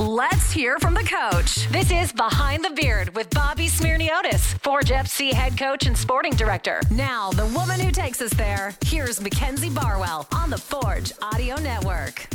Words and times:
Let's 0.00 0.50
hear 0.50 0.78
from 0.78 0.94
the 0.94 1.04
coach. 1.04 1.68
This 1.68 1.90
is 1.90 2.10
Behind 2.10 2.64
the 2.64 2.70
Beard 2.70 3.14
with 3.14 3.28
Bobby 3.28 3.66
Smirniotis, 3.66 4.58
Forge 4.62 4.88
FC 4.88 5.30
head 5.30 5.58
coach 5.58 5.84
and 5.84 5.94
sporting 5.94 6.32
director. 6.32 6.80
Now, 6.90 7.30
the 7.32 7.44
woman 7.44 7.78
who 7.78 7.90
takes 7.90 8.22
us 8.22 8.32
there, 8.32 8.74
here's 8.86 9.20
Mackenzie 9.20 9.68
Barwell 9.68 10.26
on 10.32 10.48
the 10.48 10.56
Forge 10.56 11.12
Audio 11.20 11.56
Network. 11.56 12.26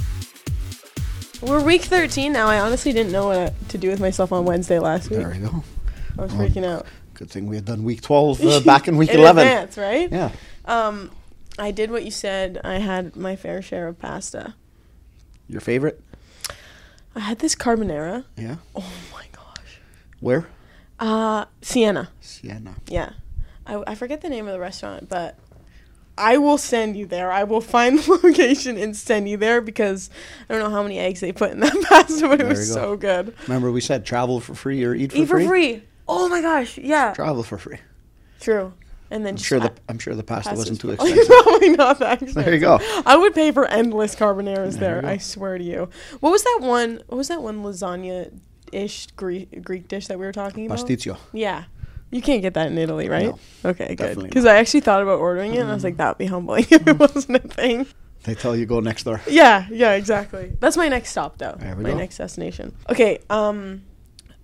We're 1.42 1.60
week 1.60 1.82
13 1.82 2.32
now. 2.32 2.48
I 2.48 2.60
honestly 2.60 2.94
didn't 2.94 3.12
know 3.12 3.30
what 3.30 3.70
to 3.70 3.79
do 3.79 3.90
with 3.90 4.00
myself 4.00 4.32
on 4.32 4.46
Wednesday 4.46 4.78
last 4.78 5.10
week. 5.10 5.22
There 5.22 5.29
we 5.32 5.40
go. 5.40 5.63
I 6.20 6.22
was 6.22 6.32
freaking 6.34 6.66
out. 6.66 6.86
Good 7.16 7.32
thing 7.32 7.47
we 7.47 7.56
had 7.56 7.66
done 7.66 7.84
week 7.84 8.02
12 8.04 8.46
uh, 8.46 8.60
back 8.60 8.88
in 8.88 8.96
week 8.97 9.10
In 9.10 9.20
11. 9.22 9.42
advance, 9.47 9.76
right? 9.76 10.12
Yeah. 10.12 10.29
Um, 10.66 11.10
I 11.58 11.72
did 11.72 11.90
what 11.90 12.06
you 12.06 12.12
said. 12.12 12.62
I 12.63 12.76
had 12.76 13.16
my 13.16 13.36
fair 13.36 13.63
share 13.63 13.88
of 13.88 13.97
pasta. 13.97 14.54
Your 15.47 15.62
favorite? 15.62 16.02
I 17.16 17.22
had 17.22 17.40
this 17.40 17.55
carbonara. 17.55 18.26
Yeah. 18.38 18.58
Oh 18.76 18.91
my 19.13 19.26
gosh. 19.31 19.80
Where? 20.20 20.48
Uh, 20.99 21.45
Sienna. 21.62 22.09
Sienna. 22.20 22.76
Yeah. 22.88 23.12
I, 23.66 23.84
I 23.88 23.95
forget 23.95 24.22
the 24.22 24.30
name 24.30 24.48
of 24.48 24.53
the 24.53 24.59
restaurant, 24.59 25.09
but 25.09 25.38
I 26.17 26.38
will 26.38 26.58
send 26.58 26.95
you 26.95 27.05
there. 27.05 27.31
I 27.31 27.44
will 27.44 27.62
find 27.62 27.99
the 27.99 28.12
location 28.23 28.77
and 28.77 28.95
send 28.95 29.27
you 29.27 29.38
there 29.38 29.62
because 29.62 30.09
I 30.49 30.53
don't 30.53 30.63
know 30.63 30.70
how 30.70 30.84
many 30.84 30.99
eggs 30.99 31.20
they 31.20 31.31
put 31.31 31.52
in 31.52 31.59
that 31.62 31.73
pasta, 31.89 32.27
but 32.27 32.41
it 32.41 32.48
was 32.48 32.70
go. 32.70 32.75
so 32.75 32.98
good. 32.98 33.34
Remember 33.47 33.72
we 33.72 33.81
said 33.81 34.05
travel 34.05 34.39
for 34.39 34.55
free 34.55 34.84
or 34.84 34.94
eat 34.94 35.11
for 35.11 35.17
free. 35.17 35.23
Eat 35.23 35.27
for 35.27 35.50
free. 35.50 35.84
Oh 36.08 36.30
my 36.30 36.41
gosh. 36.41 36.77
Yeah. 36.77 37.13
Travel 37.13 37.44
for 37.44 37.58
free. 37.58 37.77
True. 38.39 38.73
And 39.12 39.26
then 39.26 39.34
I'm 39.36 39.38
sure 39.38 39.59
the 39.59 39.73
I'm 39.88 40.00
sure 40.00 40.16
the 40.16 40.23
pasta 40.23 40.55
wasn't 40.55 40.82
too 40.82 40.90
expensive. 40.91 41.27
Probably 41.27 41.70
not 41.70 42.00
that 42.00 42.22
expensive. 42.22 42.36
There 42.45 42.54
you 42.54 42.59
go. 42.59 42.80
I 43.05 43.16
would 43.16 43.34
pay 43.36 43.52
for 43.52 43.66
endless 43.68 44.16
carbonaras 44.16 44.80
There 44.80 45.02
there. 45.02 45.09
I 45.09 45.18
swear 45.18 45.58
to 45.58 45.64
you. 45.64 45.90
What 46.20 46.31
was 46.31 46.44
that 46.44 46.59
one? 46.62 47.02
What 47.08 47.18
was 47.18 47.28
that 47.28 47.41
one 47.41 47.64
lasagna-ish 47.64 49.08
Greek 49.16 49.64
Greek 49.64 49.88
dish 49.88 50.08
that 50.08 50.18
we 50.20 50.26
were 50.26 50.31
talking 50.31 50.66
about? 50.66 50.80
Pasticcio. 50.80 51.18
Yeah. 51.34 51.66
You 52.12 52.22
can't 52.22 52.42
get 52.42 52.53
that 52.53 52.67
in 52.67 52.78
Italy, 52.78 53.09
right? 53.09 53.25
No, 53.25 53.39
okay, 53.72 53.95
good. 53.95 54.22
Because 54.22 54.45
I 54.45 54.58
actually 54.58 54.81
thought 54.81 55.02
about 55.02 55.19
ordering 55.19 55.53
it, 55.53 55.59
and 55.59 55.69
I 55.69 55.73
was 55.73 55.84
like, 55.84 55.97
that 55.97 56.09
would 56.09 56.17
be 56.17 56.28
humbling 56.28 56.66
if 56.69 56.88
it 56.88 56.97
wasn't 56.97 57.44
a 57.44 57.47
thing. 57.47 57.88
They 58.23 58.36
tell 58.36 58.56
you 58.56 58.66
go 58.66 58.80
next 58.80 59.03
door. 59.03 59.22
Yeah, 59.28 59.67
yeah, 59.69 59.94
exactly. 59.94 60.53
That's 60.59 60.78
my 60.78 60.88
next 60.88 61.09
stop, 61.09 61.38
though. 61.40 61.56
There 61.59 61.75
we 61.75 61.84
my 61.84 61.90
go. 61.90 61.97
next 61.97 62.17
destination. 62.17 62.73
Okay, 62.90 63.19
um, 63.30 63.84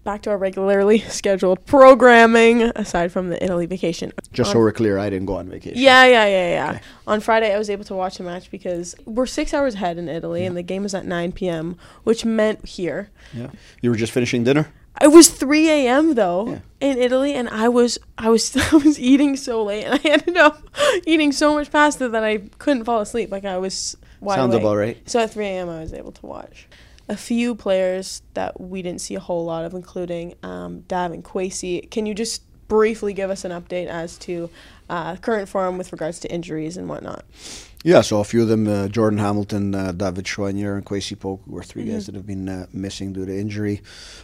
back 0.03 0.21
to 0.23 0.29
our 0.29 0.37
regularly 0.37 0.99
scheduled 1.07 1.65
programming. 1.65 2.63
Aside 2.75 3.11
from 3.11 3.29
the 3.29 3.43
Italy 3.43 3.65
vacation, 3.65 4.11
Just 4.33 4.51
so 4.51 4.59
we're 4.59 4.71
clear, 4.71 4.97
I 4.97 5.09
didn't 5.09 5.27
go 5.27 5.35
on 5.35 5.49
vacation. 5.49 5.79
Yeah, 5.79 6.05
yeah, 6.05 6.25
yeah, 6.25 6.49
yeah. 6.49 6.69
Okay. 6.71 6.81
On 7.07 7.19
Friday, 7.19 7.53
I 7.53 7.57
was 7.57 7.69
able 7.69 7.83
to 7.85 7.93
watch 7.93 8.17
the 8.17 8.23
match 8.23 8.49
because 8.51 8.95
we're 9.05 9.25
six 9.25 9.53
hours 9.53 9.75
ahead 9.75 9.97
in 9.97 10.07
Italy, 10.09 10.45
and 10.45 10.55
the 10.57 10.63
game 10.63 10.85
is 10.85 10.93
at 10.93 11.05
9 11.05 11.31
p.m., 11.33 11.77
which 12.03 12.25
meant 12.25 12.65
here. 12.67 13.09
Yeah. 13.33 13.49
You 13.81 13.89
were 13.89 13.95
just 13.95 14.11
finishing 14.13 14.43
dinner? 14.43 14.71
It 15.01 15.07
was 15.11 15.29
3 15.29 15.69
a.m. 15.69 16.15
though 16.15 16.49
Yeah. 16.49 16.59
in 16.91 16.97
Italy, 16.97 17.33
and 17.33 17.47
I 17.49 17.69
was 17.69 17.97
I 18.17 18.29
was 18.29 18.55
I 18.73 18.75
was 18.75 18.99
eating 18.99 19.35
so 19.37 19.63
late, 19.63 19.85
and 19.85 19.95
I 19.95 20.01
ended 20.03 20.37
up 20.37 20.61
eating 21.07 21.31
so 21.31 21.53
much 21.53 21.71
pasta 21.71 22.09
that 22.09 22.23
I 22.23 22.39
couldn't 22.59 22.83
fall 22.83 22.99
asleep. 22.99 23.31
Like 23.31 23.45
I 23.45 23.57
was 23.57 23.95
wide 24.19 24.35
Sounds 24.35 24.53
awake. 24.53 24.63
about 24.63 24.75
right. 24.75 25.09
So 25.09 25.19
at 25.21 25.31
3 25.31 25.45
a.m., 25.45 25.69
I 25.69 25.79
was 25.79 25.93
able 25.93 26.11
to 26.11 26.25
watch. 26.25 26.67
A 27.11 27.17
few 27.17 27.55
players 27.55 28.21
that 28.35 28.59
we 28.61 28.81
didn't 28.81 29.01
see 29.01 29.15
a 29.15 29.19
whole 29.19 29.43
lot 29.43 29.65
of, 29.65 29.73
including 29.73 30.35
um, 30.43 30.81
Dav 30.87 31.11
and 31.11 31.23
Kwasi. 31.23 31.89
Can 31.91 32.05
you 32.05 32.13
just 32.13 32.41
briefly 32.69 33.13
give 33.13 33.29
us 33.29 33.43
an 33.43 33.51
update 33.51 33.87
as 33.87 34.17
to 34.19 34.49
uh, 34.89 35.17
current 35.17 35.49
form 35.49 35.77
with 35.77 35.91
regards 35.91 36.19
to 36.21 36.31
injuries 36.31 36.77
and 36.77 36.87
whatnot? 36.87 37.25
Yeah, 37.83 37.99
so 38.01 38.19
a 38.19 38.23
few 38.23 38.43
of 38.43 38.47
them, 38.47 38.65
uh, 38.67 38.87
Jordan 38.87 39.19
Hamilton, 39.19 39.75
uh, 39.75 39.91
David 39.91 40.23
Choinière, 40.25 40.75
and 40.77 40.85
Kwasi 40.85 41.17
Poku 41.17 41.45
were 41.47 41.63
3 41.63 41.83
Mm-hmm. 41.83 41.91
guys 41.91 42.05
that 42.05 42.15
have 42.15 42.25
been 42.27 42.47
uh, 42.47 42.67
missing 42.71 43.11
due 43.11 43.25
to 43.25 43.37
injury. 43.37 43.81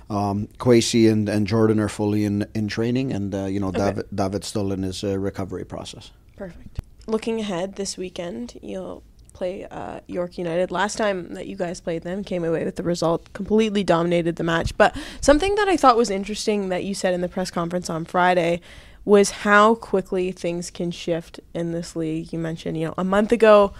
Um, 0.09 0.47
Kwasi 0.59 1.11
and, 1.11 1.27
and 1.27 1.45
Jordan 1.47 1.79
are 1.81 1.89
fully 1.89 2.23
in, 2.23 2.45
in 2.55 2.67
training, 2.69 3.11
and, 3.11 3.35
uh, 3.35 3.45
you 3.47 3.59
know, 3.59 3.67
Okay. 3.69 3.79
David, 3.79 4.05
David's 4.15 4.47
still 4.47 4.71
in 4.71 4.83
his 4.83 5.03
uh, 5.03 5.17
recovery 5.19 5.65
process. 5.65 6.11
Perfect. 6.37 6.79
Looking 7.07 7.39
ahead 7.41 7.75
this 7.75 7.97
weekend, 7.97 8.59
you'll 8.61 9.03
play 9.37 9.65
uh, 9.65 9.99
York 10.07 10.37
United. 10.37 10.71
Last 10.71 10.97
time 10.97 11.33
that 11.35 11.47
you 11.47 11.55
guys 11.55 11.79
played 11.79 12.01
them, 12.03 12.23
came 12.23 12.43
away 12.43 12.65
with 12.65 12.75
the 12.75 12.83
result, 12.83 13.31
completely 13.33 13.83
dominated 13.83 14.35
the 14.35 14.43
match. 14.43 14.75
But 14.77 14.97
something 15.21 15.55
that 15.55 15.67
I 15.67 15.77
thought 15.77 15.95
was 15.95 16.09
interesting 16.09 16.69
that 16.69 16.83
you 16.83 16.93
said 16.93 17.13
in 17.13 17.21
the 17.21 17.29
press 17.29 17.51
conference 17.51 17.89
on 17.89 18.05
Friday 18.05 18.61
was 19.05 19.29
how 19.29 19.75
quickly 19.75 20.31
things 20.31 20.69
can 20.69 20.91
shift 20.91 21.39
in 21.53 21.71
this 21.71 21.95
league. 21.95 22.33
You 22.33 22.39
mentioned, 22.39 22.77
you 22.77 22.87
know, 22.87 22.93
a 22.97 23.03
month 23.03 23.31
ago, 23.31 23.73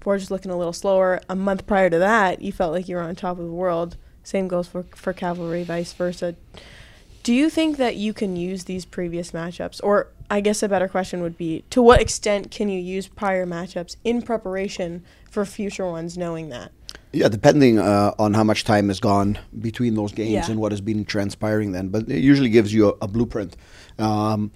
Forge 0.00 0.20
was 0.20 0.30
looking 0.30 0.50
a 0.50 0.56
little 0.56 0.74
slower. 0.74 1.20
A 1.28 1.34
month 1.34 1.66
prior 1.66 1.88
to 1.88 1.98
that, 1.98 2.42
you 2.42 2.52
felt 2.52 2.72
like 2.72 2.86
you 2.86 2.96
were 2.96 3.02
on 3.02 3.16
top 3.16 3.38
of 3.38 3.46
the 3.46 3.50
world. 3.50 3.96
Same 4.22 4.48
goes 4.48 4.68
for 4.68 4.84
for 4.94 5.12
Cavalry, 5.12 5.64
vice 5.64 5.92
versa. 5.94 6.36
Do 7.24 7.32
you 7.32 7.48
think 7.48 7.78
that 7.78 7.96
you 7.96 8.12
can 8.12 8.36
use 8.36 8.64
these 8.64 8.84
previous 8.84 9.32
matchups? 9.32 9.80
Or 9.82 10.08
I 10.30 10.42
guess 10.42 10.62
a 10.62 10.68
better 10.68 10.88
question 10.88 11.22
would 11.22 11.38
be 11.38 11.64
to 11.70 11.80
what 11.82 12.00
extent 12.00 12.50
can 12.50 12.68
you 12.68 12.78
use 12.78 13.08
prior 13.08 13.46
matchups 13.46 13.96
in 14.04 14.20
preparation 14.20 15.02
for 15.30 15.46
future 15.46 15.86
ones 15.86 16.18
knowing 16.18 16.50
that? 16.50 16.70
Yeah, 17.12 17.28
depending 17.28 17.78
uh, 17.78 18.12
on 18.18 18.34
how 18.34 18.44
much 18.44 18.64
time 18.64 18.88
has 18.88 19.00
gone 19.00 19.38
between 19.58 19.94
those 19.94 20.12
games 20.12 20.30
Yeah. 20.32 20.50
and 20.50 20.60
what 20.60 20.70
has 20.72 20.82
been 20.82 21.06
transpiring 21.06 21.72
then. 21.72 21.88
But 21.88 22.10
it 22.10 22.20
usually 22.22 22.50
gives 22.50 22.74
you 22.74 22.90
a, 22.90 22.92
a 23.02 23.08
blueprint. 23.08 23.56
Um, 23.98 24.50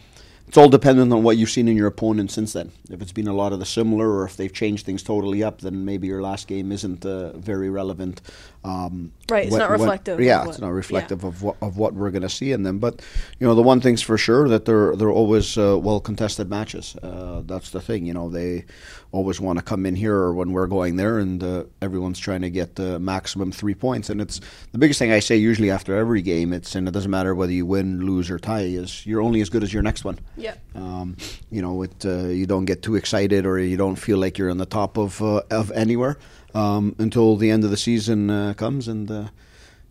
it's 0.48 0.56
all 0.56 0.70
dependent 0.70 1.12
on 1.12 1.22
what 1.22 1.36
you've 1.36 1.50
seen 1.50 1.68
in 1.68 1.76
your 1.76 1.86
opponent 1.88 2.30
since 2.30 2.54
then. 2.54 2.72
If 2.90 3.02
it's 3.02 3.12
been 3.12 3.28
a 3.28 3.34
lot 3.34 3.52
of 3.52 3.58
the 3.58 3.66
similar, 3.66 4.10
or 4.10 4.24
if 4.24 4.36
they've 4.38 4.52
changed 4.52 4.86
things 4.86 5.02
totally 5.02 5.42
up, 5.42 5.60
then 5.60 5.84
maybe 5.84 6.06
your 6.06 6.22
last 6.22 6.48
game 6.48 6.72
isn't 6.72 7.04
uh, 7.04 7.36
very 7.36 7.68
relevant. 7.68 8.22
Um, 8.64 9.12
Right, 9.30 9.46
it's 9.46 9.54
not 9.54 9.70
reflective 9.70 10.18
of 10.18 10.24
yeah, 10.24 10.40
what- 10.40 10.48
it's 10.48 10.58
not 10.58 10.68
yeah. 10.68 10.72
reflective 10.72 11.22
of 11.22 11.42
what 11.42 11.56
of 11.60 11.76
what 11.76 11.92
we're 11.92 12.10
going 12.10 12.22
to 12.22 12.30
see 12.30 12.50
in 12.52 12.62
them. 12.62 12.78
But 12.78 13.02
you 13.38 13.46
know, 13.46 13.54
the 13.54 13.62
one 13.62 13.80
thing's 13.82 14.00
for 14.00 14.16
sure 14.16 14.48
that 14.48 14.64
they're 14.64 14.96
they're 14.96 15.10
always 15.10 15.58
uh, 15.58 15.78
well 15.78 16.00
contested 16.00 16.48
matches. 16.48 16.96
Uh, 17.02 17.42
that's 17.44 17.68
the 17.70 17.80
thing. 17.82 18.06
You 18.06 18.14
know, 18.14 18.30
they 18.30 18.64
always 19.10 19.40
want 19.40 19.58
to 19.58 19.64
come 19.64 19.86
in 19.86 19.96
here 19.96 20.14
or 20.14 20.34
when 20.34 20.52
we're 20.52 20.66
going 20.66 20.96
there, 20.96 21.18
and 21.18 21.42
uh, 21.42 21.64
everyone's 21.80 22.18
trying 22.18 22.42
to 22.42 22.50
get 22.50 22.74
the 22.76 22.98
maximum 22.98 23.52
three 23.52 23.74
points. 23.74 24.10
And 24.10 24.20
it's 24.20 24.40
the 24.72 24.78
biggest 24.78 24.98
thing 24.98 25.12
I 25.12 25.20
say 25.20 25.36
usually 25.36 25.70
after 25.70 25.96
every 25.96 26.22
game. 26.22 26.52
It's 26.52 26.74
and 26.74 26.86
it 26.86 26.90
doesn't 26.92 27.10
matter 27.10 27.34
whether 27.34 27.52
you 27.52 27.66
win, 27.66 28.04
lose, 28.04 28.30
or 28.30 28.38
tie. 28.38 28.62
Is 28.62 29.06
you're 29.06 29.22
only 29.22 29.40
as 29.40 29.48
good 29.48 29.62
as 29.62 29.72
your 29.72 29.82
next 29.82 30.04
one. 30.04 30.18
Yeah. 30.36 30.54
Um, 30.74 31.16
you 31.50 31.62
know, 31.62 31.82
it 31.82 32.04
uh, 32.04 32.26
you 32.26 32.46
don't 32.46 32.64
get 32.64 32.82
too 32.82 32.96
excited 32.96 33.46
or 33.46 33.58
you 33.58 33.76
don't 33.76 33.96
feel 33.96 34.18
like 34.18 34.38
you're 34.38 34.50
on 34.50 34.58
the 34.58 34.66
top 34.66 34.96
of 34.98 35.22
uh, 35.22 35.42
of 35.50 35.70
anywhere 35.72 36.18
um, 36.54 36.94
until 36.98 37.36
the 37.36 37.50
end 37.50 37.64
of 37.64 37.70
the 37.70 37.76
season 37.76 38.30
uh, 38.30 38.54
comes 38.54 38.88
and 38.88 39.10
uh, 39.10 39.28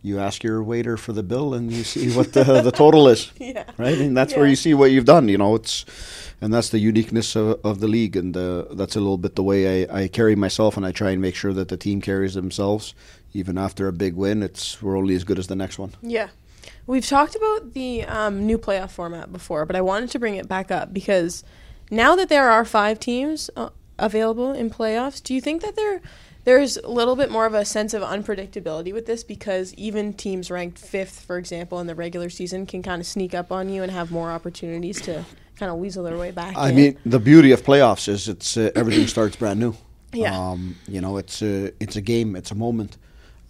you 0.02 0.18
ask 0.18 0.42
your 0.42 0.62
waiter 0.62 0.96
for 0.96 1.12
the 1.12 1.22
bill 1.22 1.54
and 1.54 1.72
you 1.72 1.82
see 1.84 2.14
what 2.16 2.32
the 2.32 2.44
the 2.62 2.72
total 2.72 3.08
is. 3.08 3.32
Yeah. 3.40 3.64
Right, 3.78 3.98
and 3.98 4.16
that's 4.16 4.36
where 4.36 4.46
you 4.46 4.56
see 4.56 4.74
what 4.74 4.90
you've 4.90 5.04
done. 5.04 5.28
You 5.28 5.38
know, 5.38 5.54
it's 5.54 5.84
and 6.40 6.52
that's 6.52 6.68
the 6.68 6.78
uniqueness 6.78 7.34
of, 7.34 7.60
of 7.64 7.80
the 7.80 7.88
league, 7.88 8.16
and 8.16 8.36
uh, 8.36 8.64
that's 8.72 8.94
a 8.94 9.00
little 9.00 9.18
bit 9.18 9.34
the 9.36 9.42
way 9.42 9.86
I, 9.86 10.02
I 10.02 10.08
carry 10.08 10.36
myself, 10.36 10.76
and 10.76 10.86
I 10.86 10.92
try 10.92 11.10
and 11.10 11.20
make 11.20 11.34
sure 11.34 11.52
that 11.52 11.68
the 11.68 11.76
team 11.76 12.00
carries 12.00 12.34
themselves. 12.34 12.94
Even 13.34 13.58
after 13.58 13.88
a 13.88 13.92
big 13.92 14.14
win, 14.14 14.42
it's 14.42 14.80
we're 14.82 14.96
only 14.96 15.14
as 15.14 15.24
good 15.24 15.38
as 15.38 15.46
the 15.46 15.56
next 15.56 15.78
one. 15.78 15.92
Yeah. 16.02 16.28
We've 16.86 17.06
talked 17.06 17.34
about 17.34 17.74
the 17.74 18.04
um, 18.04 18.46
new 18.46 18.58
playoff 18.58 18.90
format 18.90 19.32
before, 19.32 19.66
but 19.66 19.76
I 19.76 19.80
wanted 19.80 20.10
to 20.10 20.18
bring 20.18 20.36
it 20.36 20.48
back 20.48 20.70
up 20.70 20.92
because 20.92 21.44
now 21.90 22.16
that 22.16 22.28
there 22.28 22.50
are 22.50 22.64
five 22.64 22.98
teams 22.98 23.50
uh, 23.56 23.70
available 23.98 24.52
in 24.52 24.70
playoffs, 24.70 25.22
do 25.22 25.34
you 25.34 25.40
think 25.40 25.62
that 25.62 25.76
there 25.76 26.00
there's 26.48 26.78
a 26.78 26.88
little 26.88 27.14
bit 27.14 27.30
more 27.30 27.44
of 27.44 27.52
a 27.52 27.62
sense 27.62 27.92
of 27.92 28.02
unpredictability 28.02 28.90
with 28.90 29.04
this 29.04 29.22
because 29.22 29.74
even 29.74 30.14
teams 30.14 30.50
ranked 30.50 30.78
fifth, 30.78 31.20
for 31.20 31.36
example, 31.36 31.78
in 31.78 31.86
the 31.86 31.94
regular 31.94 32.30
season 32.30 32.64
can 32.64 32.82
kind 32.82 33.02
of 33.02 33.06
sneak 33.06 33.34
up 33.34 33.52
on 33.52 33.68
you 33.68 33.82
and 33.82 33.92
have 33.92 34.10
more 34.10 34.30
opportunities 34.30 34.98
to 35.02 35.26
kind 35.56 35.70
of 35.70 35.76
weasel 35.76 36.02
their 36.02 36.16
way 36.16 36.30
back. 36.30 36.56
I 36.56 36.70
in. 36.70 36.76
mean, 36.76 36.98
the 37.04 37.18
beauty 37.18 37.52
of 37.52 37.62
playoffs 37.62 38.08
is 38.08 38.28
it's 38.28 38.56
uh, 38.56 38.70
everything 38.74 39.06
starts 39.14 39.36
brand 39.36 39.60
new. 39.60 39.74
Yeah. 40.14 40.38
Um, 40.38 40.76
you 40.88 41.02
know, 41.02 41.18
it's 41.18 41.42
a 41.42 41.70
it's 41.82 41.96
a 41.96 42.00
game, 42.00 42.34
it's 42.34 42.50
a 42.50 42.54
moment. 42.54 42.96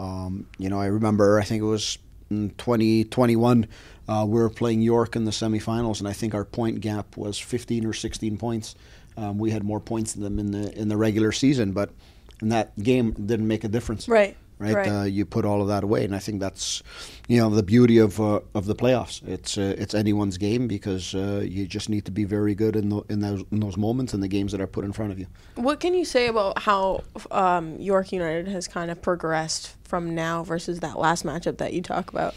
Um, 0.00 0.48
you 0.58 0.68
know, 0.68 0.80
I 0.80 0.86
remember 0.86 1.38
I 1.38 1.44
think 1.44 1.62
it 1.62 1.66
was 1.66 1.98
in 2.30 2.50
2021 2.58 3.68
uh, 4.08 4.24
we 4.26 4.40
were 4.40 4.50
playing 4.50 4.82
York 4.82 5.14
in 5.14 5.24
the 5.24 5.30
semifinals, 5.30 6.00
and 6.00 6.08
I 6.08 6.12
think 6.14 6.34
our 6.34 6.44
point 6.44 6.80
gap 6.80 7.16
was 7.16 7.38
15 7.38 7.86
or 7.86 7.92
16 7.92 8.38
points. 8.38 8.74
Um, 9.16 9.38
we 9.38 9.52
had 9.52 9.62
more 9.62 9.78
points 9.78 10.14
than 10.14 10.24
them 10.24 10.38
in 10.40 10.50
the 10.50 10.76
in 10.76 10.88
the 10.88 10.96
regular 10.96 11.30
season, 11.30 11.70
but 11.70 11.90
in 12.40 12.50
that 12.50 12.78
game 12.82 13.12
didn't 13.12 13.48
make 13.48 13.64
a 13.64 13.68
difference. 13.68 14.08
right, 14.08 14.36
Right, 14.60 14.74
right. 14.74 14.88
Uh, 14.88 15.04
you 15.04 15.24
put 15.24 15.44
all 15.44 15.62
of 15.62 15.68
that 15.68 15.84
away, 15.84 16.04
and 16.04 16.14
I 16.16 16.18
think 16.18 16.40
that's, 16.40 16.82
you 17.28 17.38
know, 17.38 17.48
the 17.48 17.62
beauty 17.62 17.98
of 17.98 18.20
uh, 18.20 18.40
of 18.54 18.66
the 18.66 18.74
playoffs. 18.74 19.26
It's 19.26 19.56
uh, 19.56 19.76
it's 19.78 19.94
anyone's 19.94 20.36
game 20.36 20.66
because 20.66 21.14
uh, 21.14 21.44
you 21.44 21.66
just 21.66 21.88
need 21.88 22.04
to 22.06 22.10
be 22.10 22.24
very 22.24 22.56
good 22.56 22.74
in 22.74 22.88
the, 22.88 23.02
in 23.08 23.20
those 23.20 23.44
in 23.52 23.60
those 23.60 23.76
moments 23.76 24.14
and 24.14 24.22
the 24.22 24.28
games 24.28 24.50
that 24.50 24.60
are 24.60 24.66
put 24.66 24.84
in 24.84 24.92
front 24.92 25.12
of 25.12 25.18
you. 25.18 25.26
What 25.54 25.78
can 25.78 25.94
you 25.94 26.04
say 26.04 26.26
about 26.26 26.58
how 26.58 27.04
um, 27.30 27.78
York 27.78 28.10
United 28.10 28.48
has 28.48 28.66
kind 28.66 28.90
of 28.90 29.00
progressed 29.00 29.76
from 29.84 30.16
now 30.16 30.42
versus 30.42 30.80
that 30.80 30.98
last 30.98 31.24
matchup 31.24 31.58
that 31.58 31.72
you 31.72 31.80
talk 31.80 32.10
about? 32.10 32.34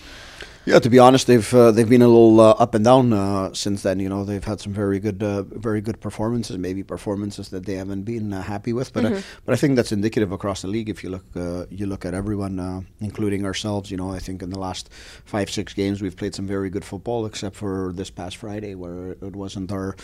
Yeah, 0.63 0.78
to 0.78 0.90
be 0.92 1.00
honest, 1.00 1.25
they've 1.25 1.54
uh, 1.56 1.72
they've 1.72 1.90
been 1.90 2.04
a 2.04 2.08
little 2.08 2.40
uh, 2.40 2.52
up 2.52 2.75
and 2.75 2.86
down 2.86 3.13
uh, 3.13 3.52
since 3.52 3.81
then. 3.81 4.00
You 4.00 4.10
know, 4.10 4.24
they've 4.24 4.44
had 4.44 4.60
some 4.62 4.74
very 4.74 5.00
good, 5.00 5.24
uh, 5.24 5.42
very 5.42 5.81
good 5.81 6.00
performances. 6.00 6.56
Maybe 6.60 6.84
performances 6.84 7.50
that 7.50 7.66
they 7.66 7.75
haven't 7.75 8.04
been 8.04 8.31
uh, 8.31 8.44
happy 8.44 8.72
with, 8.72 8.94
but 8.94 9.06
uh, 9.06 9.22
but 9.44 9.54
I 9.54 9.56
think 9.56 9.75
that's 9.75 9.92
indicative 9.92 10.31
across 10.31 10.62
the 10.62 10.68
league. 10.68 10.88
If 10.88 11.04
you 11.04 11.10
look, 11.10 11.25
uh, 11.36 11.66
you 11.72 11.88
look 11.88 12.06
at 12.06 12.13
everyone, 12.13 12.60
uh, 12.60 12.81
including 13.00 13.44
ourselves. 13.44 13.90
You 13.90 13.98
know, 13.98 14.12
I 14.12 14.19
think 14.19 14.44
in 14.44 14.52
the 14.52 14.60
last 14.60 14.94
five 15.25 15.50
six 15.50 15.74
games 15.74 16.00
we've 16.00 16.16
played 16.16 16.36
some 16.36 16.46
very 16.46 16.69
good 16.69 16.86
football, 16.86 17.25
except 17.25 17.56
for 17.56 17.92
this 17.96 18.12
past 18.12 18.38
Friday 18.38 18.75
where 18.75 19.14
it 19.14 19.36
wasn't 19.36 19.72
our 19.72 19.96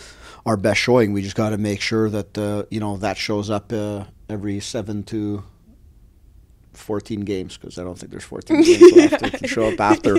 our 0.48 0.58
best 0.58 0.80
showing. 0.80 1.14
We 1.14 1.22
just 1.22 1.36
got 1.36 1.52
to 1.52 1.60
make 1.60 1.82
sure 1.82 2.10
that 2.10 2.36
uh, 2.36 2.64
you 2.72 2.80
know 2.80 2.98
that 2.98 3.18
shows 3.18 3.52
up 3.52 3.72
uh, 3.72 4.06
every 4.28 4.60
seven 4.60 5.04
to 5.04 5.44
14 6.78 7.22
games 7.22 7.58
because 7.58 7.78
I 7.78 7.84
don't 7.84 7.98
think 7.98 8.12
there's 8.12 8.24
14 8.24 8.62
games 8.62 8.92
left 8.96 9.24
to, 9.24 9.38
to 9.40 9.48
show 9.48 9.68
up 9.68 9.80
after 9.80 10.18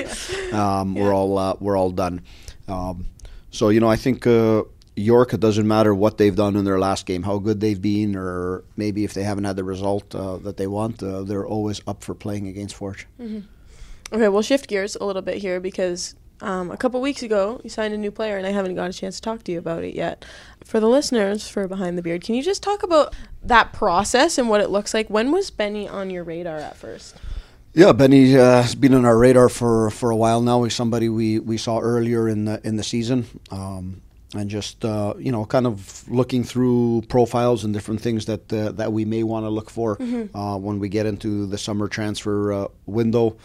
um, 0.55 0.95
we're 0.95 1.15
all 1.15 1.39
uh, 1.39 1.55
we're 1.61 1.77
all 1.77 1.91
done. 1.91 2.23
Um, 2.67 3.07
so 3.51 3.69
you 3.71 3.81
know, 3.81 3.89
I 3.89 3.97
think 3.97 4.27
uh, 4.27 4.65
York. 4.99 5.33
It 5.33 5.41
doesn't 5.41 5.67
matter 5.67 5.95
what 5.95 6.19
they've 6.19 6.35
done 6.35 6.57
in 6.57 6.65
their 6.65 6.79
last 6.79 7.07
game, 7.07 7.23
how 7.23 7.39
good 7.39 7.61
they've 7.61 7.81
been, 7.81 8.17
or 8.17 8.65
maybe 8.77 9.05
if 9.05 9.15
they 9.15 9.23
haven't 9.23 9.45
had 9.45 9.57
the 9.57 9.65
result 9.65 10.15
uh, 10.15 10.37
that 10.39 10.57
they 10.57 10.67
want, 10.67 11.03
uh, 11.03 11.23
they're 11.23 11.47
always 11.47 11.81
up 11.87 12.03
for 12.03 12.15
playing 12.15 12.49
against 12.49 12.75
Forge. 12.75 13.07
Okay, 14.13 14.29
we'll 14.29 14.43
shift 14.43 14.69
gears 14.69 14.97
a 14.97 15.05
little 15.05 15.23
bit 15.23 15.39
here 15.39 15.61
because 15.61 16.15
um, 16.41 16.71
a 16.71 16.77
couple 16.77 17.01
weeks 17.01 17.23
ago 17.23 17.61
you 17.65 17.71
signed 17.71 17.95
a 17.95 17.99
new 17.99 18.11
player, 18.11 18.37
and 18.37 18.47
I 18.47 18.51
haven't 18.51 18.75
got 18.75 18.91
a 18.91 18.93
chance 18.93 19.17
to 19.17 19.23
talk 19.23 19.45
to 19.45 19.53
you 19.53 19.59
about 19.59 19.85
it 19.85 19.95
yet. 19.95 20.25
For 20.65 20.81
the 20.81 20.89
listeners, 20.89 21.49
for 21.49 21.67
Behind 21.67 21.97
the 21.97 22.03
Beard, 22.03 22.23
can 22.23 22.35
you 22.35 22.43
just 22.43 22.63
talk 22.63 22.83
about 22.83 23.15
that 23.43 23.73
process 23.73 24.39
and 24.39 24.49
what 24.49 24.61
it 24.61 24.71
looks 24.71 24.93
like? 24.95 25.09
When 25.09 25.33
was 25.33 25.51
Benni 25.51 25.91
on 25.91 26.11
your 26.11 26.25
radar 26.25 26.59
at 26.59 26.77
first? 26.77 27.17
Yeah, 27.75 27.93
Benni 27.93 28.35
uh, 28.35 28.63
has 28.63 28.75
been 28.75 28.95
on 28.95 29.05
our 29.05 29.17
radar 29.17 29.49
for, 29.49 29.91
for 29.91 30.11
a 30.11 30.17
while 30.17 30.41
now. 30.41 30.63
He's 30.65 30.75
somebody 30.75 31.09
we, 31.09 31.39
we 31.39 31.59
saw 31.59 31.79
earlier 31.79 32.29
in 32.29 32.45
the 32.45 32.61
in 32.67 32.77
the 32.77 32.83
season, 32.83 33.27
um, 33.51 34.01
and 34.35 34.51
just 34.51 34.85
uh, 34.85 35.15
you 35.19 35.31
know, 35.31 35.45
kind 35.45 35.67
of 35.67 36.09
looking 36.09 36.45
through 36.45 37.03
profiles 37.09 37.65
and 37.65 37.73
different 37.73 38.01
things 38.01 38.27
that 38.27 38.53
uh, 38.53 38.73
that 38.73 38.93
we 38.93 39.05
may 39.05 39.23
want 39.23 39.45
to 39.45 39.51
look 39.51 39.71
for 39.71 39.97
uh, 40.35 40.57
when 40.57 40.79
we 40.79 40.89
get 40.89 41.07
into 41.07 41.47
the 41.47 41.59
summer 41.59 41.89
transfer 41.89 42.53
uh, 42.53 42.69
window. 42.87 43.37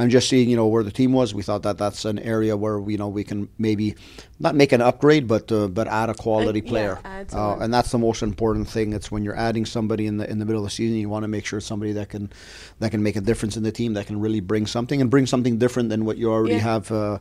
And 0.00 0.12
just 0.12 0.28
seeing, 0.28 0.48
you 0.48 0.54
know, 0.54 0.68
where 0.68 0.84
the 0.84 0.92
team 0.92 1.12
was, 1.12 1.34
we 1.34 1.42
thought 1.42 1.62
that 1.64 1.76
that's 1.76 2.04
an 2.04 2.20
area 2.20 2.56
where 2.56 2.78
you 2.88 2.96
know 2.96 3.08
we 3.08 3.24
can 3.24 3.48
maybe 3.58 3.96
not 4.38 4.54
make 4.54 4.70
an 4.70 4.80
upgrade, 4.80 5.26
but 5.26 5.50
uh, 5.50 5.66
but 5.66 5.88
add 5.88 6.08
a 6.08 6.14
quality 6.14 6.62
Uh, 6.62 6.68
player. 6.68 6.98
add 7.04 7.34
Uh, 7.34 7.56
and 7.58 7.74
that's 7.74 7.90
the 7.90 7.98
most 7.98 8.22
important 8.22 8.68
thing. 8.68 8.92
It's 8.92 9.10
when 9.10 9.24
you're 9.24 9.36
adding 9.36 9.66
somebody 9.66 10.06
in 10.06 10.18
the 10.18 10.30
in 10.30 10.38
the 10.38 10.44
middle 10.44 10.62
of 10.62 10.66
the 10.66 10.70
season, 10.70 10.98
you 10.98 11.08
want 11.08 11.24
to 11.24 11.28
make 11.28 11.44
sure 11.44 11.56
it's 11.58 11.66
somebody 11.66 11.92
that 11.94 12.08
can 12.10 12.30
that 12.78 12.92
can 12.92 13.02
make 13.02 13.16
a 13.16 13.20
difference 13.20 13.56
in 13.56 13.64
the 13.64 13.72
team, 13.72 13.94
that 13.94 14.06
can 14.06 14.20
really 14.20 14.38
bring 14.40 14.66
something 14.66 15.00
and 15.00 15.10
bring 15.10 15.26
something 15.26 15.58
different 15.58 15.88
than 15.88 16.04
what 16.04 16.16
you 16.16 16.30
already 16.30 16.54
Yeah. 16.54 16.60
have 16.74 16.92
uh, 16.92 17.18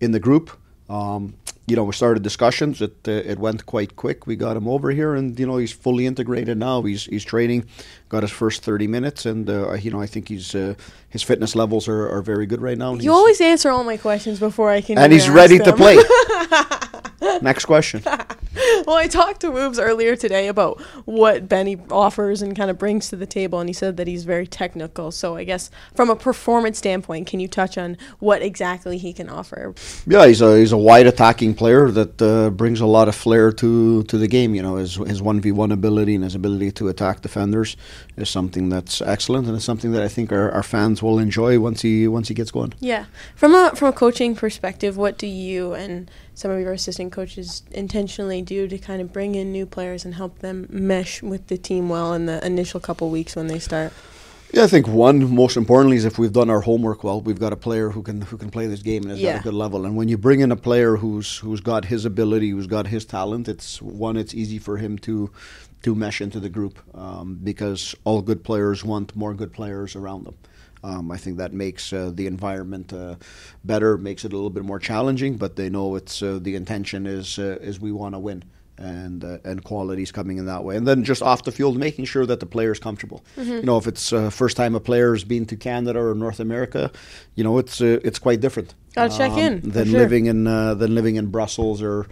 in 0.00 0.10
the 0.10 0.20
group. 0.20 0.50
Um, 0.90 1.34
you 1.68 1.76
know, 1.76 1.84
we 1.84 1.92
started 1.92 2.22
discussions. 2.22 2.80
It 2.80 2.96
uh, 3.06 3.12
it 3.32 3.38
went 3.38 3.66
quite 3.66 3.96
quick. 3.96 4.26
We 4.26 4.36
got 4.36 4.56
him 4.56 4.66
over 4.66 4.90
here, 4.90 5.14
and 5.14 5.38
you 5.38 5.46
know 5.46 5.58
he's 5.58 5.72
fully 5.72 6.06
integrated 6.06 6.56
now. 6.58 6.82
He's 6.82 7.04
he's 7.04 7.24
training, 7.24 7.66
got 8.08 8.22
his 8.22 8.32
first 8.32 8.62
thirty 8.62 8.86
minutes, 8.86 9.26
and 9.26 9.48
uh, 9.48 9.74
you 9.74 9.90
know 9.90 10.00
I 10.00 10.06
think 10.06 10.28
he's 10.28 10.54
uh, 10.54 10.74
his 11.08 11.22
fitness 11.22 11.54
levels 11.54 11.88
are, 11.88 12.08
are 12.08 12.22
very 12.22 12.46
good 12.46 12.60
right 12.60 12.78
now. 12.78 12.94
You 12.94 13.12
always 13.12 13.40
answer 13.40 13.70
all 13.70 13.84
my 13.84 13.96
questions 13.96 14.38
before 14.38 14.70
I 14.70 14.80
can. 14.80 14.98
and 14.98 15.12
he's 15.12 15.28
ready 15.28 15.56
ask 15.56 15.64
to 15.64 15.76
play. 15.76 15.98
Next 17.42 17.66
question. 17.66 18.02
well, 18.88 18.96
I 18.96 19.06
talked 19.06 19.42
to 19.42 19.48
Woobs 19.48 19.78
earlier 19.78 20.16
today 20.16 20.48
about 20.48 20.80
what 21.04 21.46
Benni 21.46 21.78
offers 21.90 22.40
and 22.40 22.56
kind 22.56 22.70
of 22.70 22.78
brings 22.78 23.10
to 23.10 23.16
the 23.16 23.26
table, 23.26 23.60
and 23.60 23.68
he 23.68 23.74
said 23.74 23.98
that 23.98 24.06
he's 24.06 24.24
very 24.24 24.46
technical. 24.46 25.10
So 25.10 25.36
I 25.36 25.44
guess 25.44 25.70
from 25.94 26.08
a 26.08 26.16
performance 26.16 26.78
standpoint, 26.78 27.26
can 27.26 27.38
you 27.38 27.48
touch 27.48 27.76
on 27.76 27.98
what 28.18 28.40
exactly 28.40 28.96
he 28.96 29.12
can 29.12 29.28
offer? 29.28 29.74
Yeah, 30.06 30.26
he's 30.26 30.40
a 30.40 30.56
he's 30.56 30.72
a 30.72 30.78
wide 30.78 31.06
attacking 31.06 31.52
player 31.52 31.90
that 31.90 32.22
uh, 32.22 32.48
brings 32.48 32.80
a 32.80 32.86
lot 32.86 33.08
of 33.08 33.14
flair 33.14 33.52
to, 33.52 34.04
to 34.04 34.16
the 34.16 34.26
game. 34.26 34.54
You 34.54 34.62
know, 34.62 34.76
his 34.76 34.94
his 34.94 35.20
one 35.20 35.42
v 35.42 35.52
one 35.52 35.70
ability 35.70 36.14
and 36.14 36.24
his 36.24 36.34
ability 36.34 36.72
to 36.72 36.88
attack 36.88 37.20
defenders 37.20 37.76
is 38.16 38.30
something 38.30 38.70
that's 38.70 39.02
excellent, 39.02 39.48
and 39.48 39.54
it's 39.54 39.66
something 39.66 39.92
that 39.92 40.02
I 40.02 40.08
think 40.08 40.32
our, 40.32 40.50
our 40.50 40.62
fans 40.62 41.02
will 41.02 41.18
enjoy 41.18 41.60
once 41.60 41.82
he 41.82 42.08
once 42.08 42.28
he 42.28 42.34
gets 42.34 42.50
going. 42.50 42.72
Yeah, 42.80 43.04
from 43.36 43.54
a 43.54 43.72
from 43.76 43.88
a 43.88 43.92
coaching 43.92 44.34
perspective, 44.34 44.96
what 44.96 45.18
do 45.18 45.26
you 45.26 45.74
and 45.74 46.10
some 46.38 46.52
of 46.52 46.60
your 46.60 46.72
assistant 46.72 47.10
coaches 47.10 47.64
intentionally 47.72 48.40
do 48.42 48.68
to 48.68 48.78
kind 48.78 49.02
of 49.02 49.12
bring 49.12 49.34
in 49.34 49.50
new 49.50 49.66
players 49.66 50.04
and 50.04 50.14
help 50.14 50.38
them 50.38 50.66
mesh 50.70 51.20
with 51.20 51.48
the 51.48 51.58
team 51.58 51.88
well 51.88 52.14
in 52.14 52.26
the 52.26 52.44
initial 52.46 52.78
couple 52.78 53.10
weeks 53.10 53.34
when 53.34 53.48
they 53.48 53.58
start? 53.58 53.92
Yeah, 54.52 54.62
I 54.62 54.68
think 54.68 54.86
one 54.86 55.34
most 55.34 55.56
importantly 55.56 55.96
is 55.96 56.04
if 56.04 56.16
we've 56.16 56.32
done 56.32 56.48
our 56.48 56.60
homework 56.60 57.02
well, 57.02 57.20
we've 57.20 57.40
got 57.40 57.52
a 57.52 57.56
player 57.56 57.90
who 57.90 58.02
can 58.02 58.20
who 58.20 58.36
can 58.38 58.50
play 58.50 58.68
this 58.68 58.82
game 58.82 59.02
and 59.02 59.12
is 59.12 59.18
Yeah. 59.18 59.30
at 59.30 59.40
a 59.40 59.42
good 59.42 59.54
level. 59.64 59.84
And 59.84 59.96
when 59.96 60.08
you 60.08 60.16
bring 60.16 60.38
in 60.38 60.52
a 60.52 60.56
player 60.56 60.96
who's 60.96 61.38
who's 61.38 61.60
got 61.60 61.86
his 61.86 62.04
ability, 62.04 62.50
who's 62.50 62.68
got 62.68 62.86
his 62.86 63.04
talent, 63.04 63.48
it's 63.48 63.82
one 63.82 64.16
it's 64.16 64.32
easy 64.32 64.58
for 64.58 64.76
him 64.76 64.96
to 65.00 65.30
to 65.82 65.94
mesh 65.94 66.20
into 66.20 66.38
the 66.40 66.48
group 66.48 66.78
um, 66.94 67.38
because 67.42 67.96
all 68.04 68.22
good 68.22 68.42
players 68.44 68.84
want 68.84 69.14
more 69.16 69.34
good 69.34 69.52
players 69.52 69.96
around 69.96 70.24
them. 70.24 70.36
Um, 70.82 71.10
I 71.10 71.16
think 71.16 71.38
that 71.38 71.52
makes 71.52 71.92
uh, 71.92 72.10
the 72.14 72.26
environment 72.26 72.92
uh, 72.92 73.16
better, 73.64 73.98
makes 73.98 74.24
it 74.24 74.32
a 74.32 74.36
little 74.36 74.50
bit 74.50 74.64
more 74.64 74.78
challenging. 74.78 75.36
But 75.36 75.56
they 75.56 75.68
know 75.68 75.96
it's 75.96 76.22
uh, 76.22 76.38
the 76.40 76.54
intention 76.54 77.06
is 77.06 77.38
uh, 77.38 77.58
is 77.60 77.80
we 77.80 77.92
want 77.92 78.14
to 78.14 78.18
win, 78.18 78.44
and 78.78 79.24
uh, 79.24 79.38
and 79.44 79.62
quality's 79.64 80.12
coming 80.12 80.38
in 80.38 80.46
that 80.46 80.64
way. 80.64 80.76
And 80.76 80.86
then 80.86 81.04
just 81.04 81.22
off 81.22 81.44
the 81.44 81.52
field, 81.52 81.76
making 81.76 82.04
sure 82.04 82.26
that 82.26 82.40
the 82.40 82.46
player's 82.46 82.78
comfortable. 82.78 83.24
You 83.36 83.62
know, 83.62 83.76
if 83.76 83.86
it's 83.86 84.12
uh, 84.12 84.30
first 84.30 84.56
time 84.56 84.74
a 84.74 84.80
player's 84.80 85.24
been 85.24 85.46
to 85.46 85.56
Canada 85.56 86.00
or 86.00 86.14
North 86.14 86.40
America, 86.40 86.90
you 87.34 87.44
know, 87.44 87.58
it's 87.58 87.80
uh, 87.80 87.98
it's 88.04 88.18
quite 88.18 88.40
different. 88.40 88.74
Gotta 88.94 89.16
check 89.16 89.32
in, 89.32 89.60
than 89.60 89.88
sure. 89.88 89.98
living 89.98 90.26
in 90.26 90.46
uh, 90.46 90.74
than 90.74 90.94
living 90.94 91.16
in 91.16 91.26
Brussels 91.26 91.82
or 91.82 92.06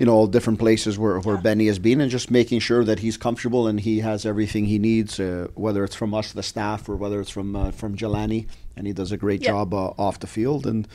you 0.00 0.06
know 0.06 0.14
all 0.14 0.26
different 0.26 0.58
places 0.58 0.98
where, 0.98 1.20
where 1.20 1.36
Benni 1.36 1.66
has 1.66 1.78
been, 1.78 2.00
and 2.00 2.10
just 2.10 2.30
making 2.30 2.60
sure 2.60 2.82
that 2.84 3.00
he's 3.00 3.18
comfortable 3.18 3.66
and 3.68 3.78
he 3.78 4.00
has 4.00 4.24
everything 4.24 4.64
he 4.64 4.78
needs, 4.78 5.20
uh, 5.20 5.48
whether 5.54 5.84
it's 5.84 5.94
from 5.94 6.14
us, 6.14 6.32
the 6.32 6.42
staff, 6.42 6.88
or 6.88 6.96
whether 6.96 7.20
it's 7.20 7.30
from 7.30 7.54
uh, 7.54 7.70
from 7.70 7.96
Jelani, 7.96 8.46
and 8.76 8.86
he 8.86 8.94
does 8.94 9.12
a 9.12 9.18
great 9.18 9.42
Yeah. 9.42 9.50
job 9.50 9.74
uh, 9.74 9.92
off 9.98 10.18
the 10.18 10.26
field, 10.26 10.66
and 10.66 10.88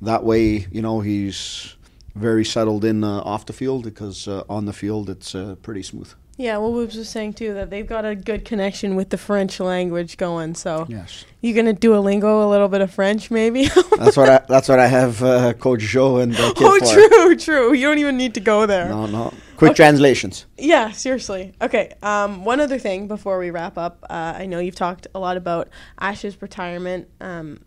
that 0.00 0.24
way, 0.24 0.66
you 0.72 0.80
know, 0.80 1.00
he's 1.00 1.74
very 2.14 2.46
settled 2.46 2.82
in 2.82 3.04
uh, 3.04 3.18
off 3.20 3.44
the 3.44 3.52
field 3.52 3.84
because 3.84 4.26
uh, 4.26 4.42
on 4.48 4.64
the 4.64 4.72
field 4.72 5.10
it's 5.10 5.34
uh, 5.34 5.54
pretty 5.62 5.82
smooth. 5.82 6.10
Yeah, 6.38 6.58
well, 6.58 6.70
Woobs 6.70 6.96
was 6.96 7.08
saying 7.08 7.32
too 7.34 7.54
that 7.54 7.70
they've 7.70 7.86
got 7.86 8.04
a 8.04 8.14
good 8.14 8.44
connection 8.44 8.94
with 8.94 9.08
the 9.08 9.16
French 9.16 9.58
language 9.58 10.18
going. 10.18 10.54
So 10.54 10.86
Yes, 10.88 11.24
you 11.40 11.54
gonna 11.54 11.72
Duolingo 11.72 12.44
a 12.44 12.48
little 12.48 12.68
bit 12.68 12.82
of 12.82 12.92
French, 12.92 13.30
maybe? 13.30 13.68
that's 13.98 14.16
what 14.16 14.28
I 14.28 14.42
that's 14.46 14.68
what 14.68 14.78
I 14.78 14.86
have 14.86 15.22
uh, 15.22 15.54
Coach 15.54 15.80
Joe 15.80 16.18
and 16.18 16.34
uh, 16.34 16.52
Kid 16.52 16.66
oh, 16.66 16.78
for. 16.78 16.92
true, 16.92 17.36
true. 17.36 17.72
You 17.72 17.86
don't 17.86 17.98
even 17.98 18.18
need 18.18 18.34
to 18.34 18.40
go 18.40 18.66
there. 18.66 18.88
No, 18.88 19.06
no, 19.06 19.32
quick 19.56 19.70
Okay. 19.70 19.76
translations. 19.76 20.44
Yeah, 20.58 20.90
seriously. 20.90 21.54
Okay. 21.62 21.94
Um, 22.02 22.44
one 22.44 22.60
other 22.60 22.78
thing 22.78 23.08
before 23.08 23.38
we 23.38 23.50
wrap 23.50 23.78
up, 23.78 24.04
uh, 24.10 24.34
I 24.36 24.44
know 24.44 24.58
you've 24.58 24.74
talked 24.74 25.06
a 25.14 25.18
lot 25.18 25.38
about 25.38 25.68
Ash's 25.98 26.42
retirement. 26.42 27.08
Um, 27.18 27.60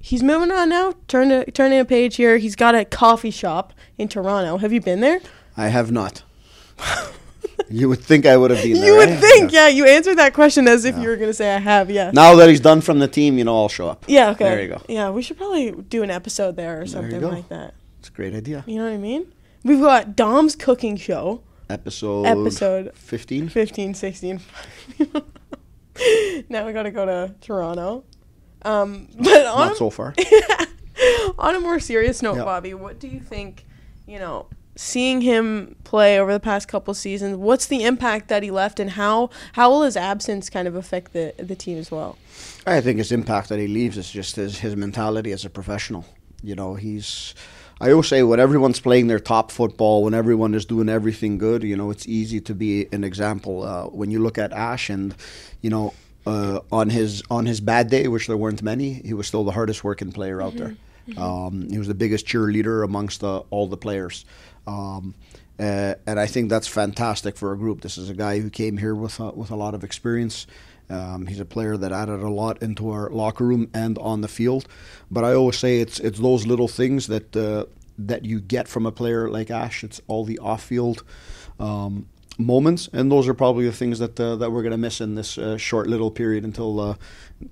he's 0.00 0.22
moving 0.22 0.50
on 0.50 0.70
now. 0.70 0.94
Turn 1.06 1.28
to, 1.28 1.50
turning 1.50 1.78
a 1.80 1.84
page 1.84 2.16
here. 2.16 2.38
He's 2.38 2.56
got 2.56 2.74
a 2.74 2.86
coffee 2.86 3.30
shop 3.30 3.74
in 3.98 4.08
Toronto. 4.08 4.56
Have 4.56 4.72
you 4.72 4.80
been 4.80 5.00
there? 5.00 5.20
I 5.54 5.68
have 5.68 5.92
not. 5.92 6.22
you 7.70 7.88
would 7.88 8.00
think 8.00 8.26
I 8.26 8.36
would 8.36 8.50
have 8.50 8.62
been 8.62 8.74
there. 8.74 8.86
You 8.86 8.96
would 8.96 9.08
right? 9.08 9.18
think, 9.18 9.52
yeah. 9.52 9.68
You 9.68 9.86
answered 9.86 10.16
that 10.18 10.34
question 10.34 10.66
as 10.68 10.84
if 10.84 10.94
Yeah. 10.96 11.02
you 11.02 11.08
were 11.08 11.16
going 11.16 11.30
to 11.30 11.34
say 11.34 11.54
I 11.54 11.58
have. 11.58 11.90
Yeah. 11.90 12.10
Now 12.12 12.34
that 12.36 12.48
he's 12.48 12.60
done 12.60 12.80
from 12.80 12.98
the 12.98 13.08
team, 13.08 13.38
you 13.38 13.44
know, 13.44 13.56
I'll 13.56 13.68
show 13.68 13.88
up. 13.88 14.04
Yeah. 14.08 14.30
Okay. 14.30 14.44
There 14.44 14.62
you 14.62 14.68
go. 14.68 14.82
Yeah, 14.88 15.10
we 15.10 15.22
should 15.22 15.36
probably 15.36 15.72
do 15.72 16.02
an 16.02 16.10
episode 16.10 16.56
there 16.56 16.80
or 16.80 16.86
something 16.86 17.20
like 17.20 17.48
that. 17.48 17.74
It's 18.00 18.08
a 18.08 18.12
great 18.12 18.34
idea. 18.34 18.64
You 18.66 18.76
know 18.78 18.84
what 18.84 18.92
I 18.94 18.98
mean? 18.98 19.32
We've 19.64 19.80
got 19.80 20.14
Dom's 20.14 20.54
cooking 20.54 20.96
show, 20.96 21.42
Episode 21.68 22.24
Episode 22.26 22.92
15. 22.94 23.48
15, 23.48 23.94
16. 23.94 24.40
now 26.48 26.66
we 26.66 26.72
got 26.72 26.84
to 26.84 26.90
go 26.90 27.04
to 27.06 27.34
Toronto. 27.40 28.04
Um, 28.62 29.08
but 29.18 29.46
on 29.46 29.68
Not 29.68 29.76
so 29.76 29.90
far. 29.90 30.14
on 31.38 31.54
a 31.56 31.60
more 31.60 31.80
serious 31.80 32.22
note, 32.22 32.36
Yeah. 32.36 32.44
Bobby, 32.44 32.74
what 32.74 32.98
do 33.00 33.08
you 33.08 33.20
think? 33.20 33.64
You 34.06 34.18
know, 34.20 34.46
seeing 34.76 35.22
him 35.22 35.74
play 35.84 36.20
over 36.20 36.32
the 36.32 36.40
past 36.40 36.68
couple 36.68 36.94
seasons, 36.94 37.36
what's 37.36 37.66
the 37.66 37.82
impact 37.82 38.28
that 38.28 38.42
he 38.42 38.50
left, 38.50 38.78
and 38.78 38.90
how 38.90 39.30
how 39.54 39.70
will 39.70 39.82
his 39.82 39.96
absence 39.96 40.48
kind 40.50 40.68
of 40.68 40.76
affect 40.76 41.12
the 41.12 41.34
the 41.38 41.56
team 41.56 41.78
as 41.78 41.90
well? 41.90 42.16
I 42.66 42.80
think 42.80 42.98
his 42.98 43.10
impact 43.10 43.48
that 43.48 43.58
he 43.58 43.66
leaves 43.66 43.96
is 43.96 44.10
just 44.10 44.36
his, 44.36 44.58
his 44.58 44.76
mentality 44.76 45.32
as 45.32 45.44
a 45.44 45.50
professional. 45.50 46.04
You 46.42 46.54
know, 46.54 46.74
he's. 46.74 47.34
I 47.78 47.90
always 47.90 48.08
say 48.08 48.22
when 48.22 48.40
everyone's 48.40 48.80
playing 48.80 49.08
their 49.08 49.18
top 49.18 49.50
football, 49.50 50.02
when 50.02 50.14
everyone 50.14 50.54
is 50.54 50.64
doing 50.64 50.88
everything 50.88 51.36
good, 51.36 51.62
you 51.62 51.76
know, 51.76 51.90
it's 51.90 52.08
easy 52.08 52.40
to 52.40 52.54
be 52.54 52.86
an 52.90 53.04
example. 53.04 53.64
Uh, 53.64 53.84
when 53.84 54.10
you 54.10 54.22
look 54.22 54.38
at 54.38 54.50
Ash 54.54 54.88
and, 54.88 55.14
you 55.60 55.68
know, 55.68 55.92
uh, 56.26 56.60
on 56.72 56.88
his 56.88 57.22
on 57.30 57.44
his 57.44 57.60
bad 57.60 57.90
day, 57.90 58.08
which 58.08 58.28
there 58.28 58.36
weren't 58.36 58.62
many, 58.62 58.94
he 59.04 59.12
was 59.12 59.26
still 59.26 59.44
the 59.44 59.52
hardest 59.52 59.84
working 59.84 60.10
player 60.10 60.40
out 60.40 60.56
there. 60.56 60.76
Um, 61.16 61.68
he 61.70 61.78
was 61.78 61.88
the 61.88 61.94
biggest 61.94 62.26
cheerleader 62.26 62.84
amongst 62.84 63.22
uh, 63.22 63.42
all 63.50 63.68
the 63.68 63.76
players. 63.76 64.24
Um, 64.66 65.14
uh, 65.58 65.94
and 66.06 66.18
I 66.18 66.26
think 66.26 66.50
that's 66.50 66.68
fantastic 66.68 67.36
for 67.36 67.52
a 67.52 67.56
group. 67.56 67.80
This 67.80 67.96
is 67.96 68.10
a 68.10 68.14
guy 68.14 68.40
who 68.40 68.50
came 68.50 68.76
here 68.76 68.94
with 68.94 69.20
a, 69.20 69.30
with 69.30 69.50
a 69.50 69.56
lot 69.56 69.74
of 69.74 69.84
experience, 69.84 70.46
Um, 70.88 71.26
he's 71.26 71.40
a 71.40 71.44
player 71.44 71.76
that 71.76 71.92
added 71.92 72.20
a 72.22 72.30
lot 72.30 72.62
into 72.62 72.90
our 72.90 73.10
locker 73.10 73.44
room 73.44 73.68
and 73.74 73.98
on 73.98 74.20
the 74.20 74.28
field. 74.28 74.68
But 75.10 75.24
I 75.24 75.34
always 75.34 75.58
say 75.58 75.80
it's 75.80 75.98
it's 76.00 76.18
those 76.18 76.46
little 76.46 76.68
things 76.68 77.06
that 77.06 77.36
uh, 77.36 77.64
that 77.98 78.24
you 78.24 78.40
get 78.40 78.68
from 78.68 78.86
a 78.86 78.92
player 78.92 79.28
like 79.28 79.50
Ash. 79.50 79.82
It's 79.82 80.00
all 80.06 80.24
the 80.24 80.38
off-field 80.38 81.02
um, 81.58 82.06
moments, 82.38 82.88
and 82.92 83.10
those 83.10 83.28
are 83.28 83.34
probably 83.34 83.64
the 83.66 83.72
things 83.72 83.98
that 83.98 84.18
uh, 84.20 84.36
that 84.36 84.50
we're 84.52 84.62
going 84.62 84.72
to 84.72 84.78
miss 84.78 85.00
in 85.00 85.14
this 85.14 85.38
uh, 85.38 85.56
short 85.56 85.86
little 85.86 86.10
period 86.10 86.44
until 86.44 86.80
uh, 86.80 86.94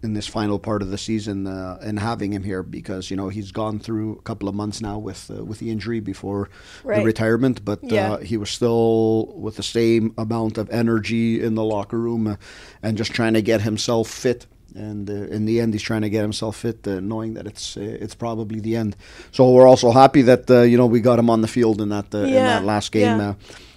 in 0.03 0.14
this 0.14 0.26
final 0.26 0.59
part 0.59 0.83
of 0.83 0.91
the 0.91 0.99
season. 0.99 1.47
Uh, 1.47 1.79
and 1.83 1.99
having 2.00 2.33
him 2.33 2.43
here 2.43 2.62
because 2.62 3.11
you 3.11 3.17
know 3.17 3.29
he's 3.29 3.53
gone 3.53 3.79
through 3.79 4.12
a 4.19 4.23
couple 4.23 4.49
of 4.49 4.55
months 4.55 4.81
now 4.81 4.99
with 4.99 5.31
uh, 5.31 5.45
with 5.45 5.59
the 5.59 5.71
injury 5.71 6.00
before 6.00 6.49
Right. 6.85 6.99
the 6.99 7.05
retirement, 7.05 7.64
but 7.64 7.81
Yeah. 7.83 8.12
uh, 8.12 8.17
he 8.19 8.37
was 8.37 8.50
still 8.50 9.33
with 9.37 9.57
the 9.57 9.62
same 9.62 10.12
amount 10.19 10.59
of 10.59 10.69
energy 10.71 11.41
in 11.43 11.55
the 11.55 11.64
locker 11.64 11.99
room 11.99 12.26
uh, 12.26 12.37
and 12.83 12.97
just 12.99 13.12
trying 13.12 13.35
to 13.35 13.43
get 13.43 13.62
himself 13.62 14.09
fit. 14.09 14.47
And 14.76 15.09
uh, 15.09 15.12
in 15.37 15.45
the 15.47 15.61
end, 15.61 15.73
he's 15.73 15.85
trying 15.85 16.03
to 16.03 16.11
get 16.11 16.23
himself 16.23 16.57
fit, 16.57 16.87
uh, 16.88 16.99
knowing 17.00 17.35
that 17.35 17.47
it's 17.47 17.76
uh, 17.76 17.81
it's 18.05 18.14
probably 18.17 18.59
the 18.61 18.75
end. 18.76 18.97
So 19.31 19.50
we're 19.53 19.69
also 19.69 19.93
happy 19.93 20.23
that 20.23 20.50
uh, 20.50 20.62
you 20.62 20.76
know 20.76 20.87
we 20.87 21.00
got 21.00 21.19
him 21.19 21.31
on 21.31 21.43
the 21.43 21.49
field 21.49 21.81
in 21.81 21.91
that 21.91 22.12
uh, 22.12 22.19
in 22.19 22.45
that 22.47 22.64
last 22.64 22.91
game, 22.91 23.19
yeah. 23.19 23.35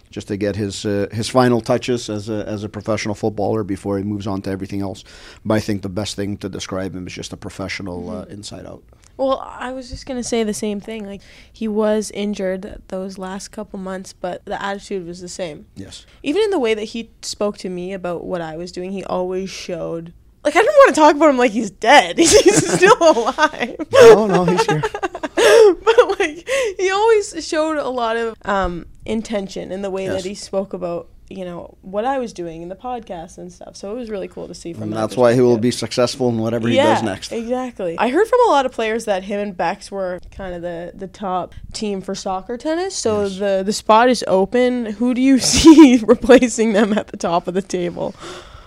Just 0.09 0.27
to 0.29 0.37
get 0.37 0.55
his 0.55 0.85
uh, 0.85 1.07
his 1.11 1.29
final 1.29 1.61
touches 1.61 2.09
as 2.09 2.29
a 2.29 2.45
as 2.47 2.63
a 2.63 2.69
professional 2.69 3.15
footballer 3.15 3.63
before 3.63 3.97
he 3.97 4.03
moves 4.03 4.27
on 4.27 4.41
to 4.43 4.49
everything 4.49 4.81
else. 4.81 5.03
But 5.45 5.55
I 5.55 5.59
think 5.59 5.81
the 5.81 5.89
best 5.89 6.15
thing 6.15 6.37
to 6.37 6.49
describe 6.49 6.95
him 6.95 7.07
is 7.07 7.13
just 7.13 7.33
a 7.33 7.37
professional 7.37 8.09
uh, 8.09 8.23
inside 8.25 8.65
out. 8.65 8.83
Well, 9.17 9.39
I 9.39 9.71
was 9.71 9.89
just 9.89 10.05
gonna 10.05 10.23
say 10.23 10.43
the 10.43 10.53
same 10.53 10.79
thing. 10.79 11.05
Like 11.05 11.21
he 11.51 11.67
was 11.67 12.11
injured 12.11 12.83
those 12.89 13.17
last 13.17 13.49
couple 13.49 13.79
months, 13.79 14.13
but 14.13 14.45
the 14.45 14.61
attitude 14.61 15.05
was 15.05 15.21
the 15.21 15.27
same. 15.27 15.65
Yes. 15.75 16.05
Even 16.21 16.43
in 16.43 16.49
the 16.51 16.59
way 16.59 16.73
that 16.75 16.83
he 16.83 17.09
spoke 17.21 17.57
to 17.59 17.69
me 17.69 17.93
about 17.93 18.23
what 18.23 18.41
I 18.41 18.55
was 18.57 18.71
doing, 18.71 18.91
he 18.91 19.03
always 19.03 19.49
showed. 19.49 20.13
Like 20.43 20.55
I 20.55 20.61
didn't 20.61 20.75
want 20.75 20.95
to 20.95 21.01
talk 21.01 21.15
about 21.15 21.29
him 21.29 21.37
like 21.37 21.51
he's 21.51 21.71
dead. 21.71 22.17
He's 22.19 22.73
still 22.73 22.95
alive. 23.01 23.75
No, 23.91 24.27
no, 24.27 24.45
he's 24.45 24.65
here. 24.65 24.81
but 25.35 26.19
like 26.19 26.47
he 26.77 26.89
always 26.89 27.45
showed 27.45 27.77
a 27.77 27.89
lot 27.89 28.15
of 28.15 28.35
um, 28.45 28.85
intention 29.07 29.71
in 29.71 29.81
the 29.81 29.89
way 29.89 30.05
Yes. 30.05 30.23
that 30.23 30.27
he 30.29 30.35
spoke 30.35 30.73
about 30.73 31.07
you 31.29 31.43
know 31.43 31.75
what 31.81 32.05
I 32.05 32.19
was 32.19 32.31
doing 32.31 32.61
in 32.61 32.69
the 32.69 32.75
podcast 32.75 33.37
and 33.37 33.51
stuff. 33.51 33.75
So 33.75 33.91
it 33.91 33.95
was 33.95 34.09
really 34.09 34.29
cool 34.29 34.47
to 34.47 34.53
see 34.55 34.71
from 34.71 34.83
And 34.83 34.93
that 34.93 35.01
that's 35.01 35.17
why 35.17 35.33
he 35.33 35.41
will 35.41 35.57
be 35.57 35.71
successful 35.71 36.29
in 36.29 36.37
whatever 36.37 36.69
he 36.69 36.77
does 36.77 37.03
next. 37.03 37.33
Exactly. 37.33 37.97
I 37.97 38.07
heard 38.07 38.27
from 38.29 38.39
a 38.47 38.49
lot 38.49 38.65
of 38.65 38.71
players 38.71 39.03
that 39.05 39.23
him 39.23 39.41
and 39.41 39.57
Bex 39.57 39.91
were 39.91 40.21
kind 40.31 40.55
of 40.55 40.61
the, 40.61 40.93
the 40.95 41.07
top 41.07 41.53
team 41.73 41.99
for 41.99 42.15
soccer 42.15 42.55
tennis. 42.55 42.95
So 42.95 43.23
Yes. 43.23 43.39
the 43.39 43.63
the 43.65 43.73
spot 43.73 44.07
is 44.07 44.23
open. 44.25 44.85
Who 44.85 45.13
do 45.13 45.19
you 45.21 45.37
see 45.53 46.01
replacing 46.07 46.71
them 46.71 46.97
at 46.97 47.07
the 47.07 47.17
top 47.17 47.45
of 47.49 47.53
the 47.55 47.61
table? 47.61 48.15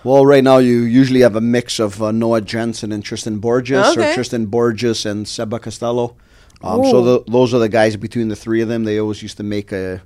Well, 0.03 0.23
right 0.27 0.43
now 0.43 0.59
you 0.59 0.81
usually 0.81 1.21
have 1.21 1.35
a 1.35 1.41
mix 1.41 1.79
of 1.79 1.99
uh, 2.01 2.11
Noah 2.11 2.41
Jensen 2.41 2.91
and 2.91 3.03
Tristan 3.03 3.39
Borges, 3.39 3.85
Okay. 3.97 4.11
or 4.11 4.13
Tristan 4.13 4.45
Borges 4.45 5.03
and 5.05 5.27
Seba 5.27 5.57
Costello. 5.59 6.15
Um, 6.63 6.83
so 6.85 7.01
the, 7.03 7.23
those 7.31 7.55
are 7.55 7.59
the 7.59 7.69
guys 7.69 7.95
between 7.97 8.27
the 8.27 8.35
three 8.35 8.61
of 8.61 8.67
them. 8.69 8.83
They 8.83 8.99
always 8.99 9.23
used 9.23 9.37
to 9.37 9.43
make 9.43 9.71
a, 9.71 10.01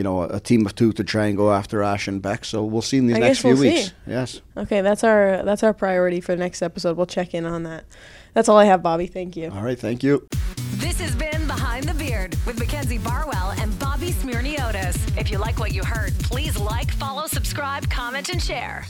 you 0.00 0.04
know, 0.04 0.22
a 0.22 0.40
team 0.40 0.64
of 0.64 0.74
two 0.74 0.94
to 0.94 1.04
try 1.04 1.26
and 1.26 1.36
go 1.36 1.52
after 1.52 1.82
Ash 1.82 2.08
and 2.08 2.22
Beck. 2.22 2.46
So 2.46 2.64
we'll 2.64 2.80
see 2.80 2.96
in 2.96 3.06
these 3.06 3.18
I 3.18 3.20
next 3.20 3.40
few 3.40 3.50
we'll 3.50 3.60
weeks. 3.60 3.88
see. 3.88 3.92
Yes. 4.06 4.40
Okay, 4.56 4.80
that's 4.80 5.04
our 5.04 5.42
that's 5.44 5.62
our 5.62 5.74
priority 5.74 6.22
for 6.22 6.32
the 6.34 6.38
next 6.38 6.62
episode. 6.62 6.96
We'll 6.96 7.04
check 7.04 7.34
in 7.34 7.44
on 7.44 7.64
that. 7.64 7.84
That's 8.32 8.48
all 8.48 8.56
I 8.56 8.64
have, 8.64 8.82
Bobby. 8.82 9.06
Thank 9.08 9.36
you. 9.36 9.50
All 9.50 9.62
right. 9.62 9.78
Thank 9.78 10.02
you. 10.02 10.26
This 10.76 10.98
has 11.00 11.14
been 11.14 11.46
Behind 11.46 11.84
the 11.86 11.92
Beard 11.92 12.34
with 12.46 12.58
Mackenzie 12.58 12.96
Barwell 12.96 13.50
and 13.58 13.78
Bobby 13.78 14.12
Smirniotis. 14.12 15.18
If 15.18 15.30
you 15.30 15.36
like 15.36 15.58
what 15.58 15.74
you 15.74 15.84
heard, 15.84 16.14
please 16.20 16.56
like, 16.56 16.90
follow, 16.92 17.26
subscribe, 17.26 17.90
comment, 17.90 18.30
and 18.30 18.42
share. 18.42 18.86